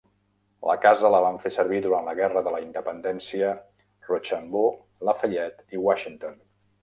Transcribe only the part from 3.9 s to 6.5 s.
Rochambeau, Lafayette i Washington.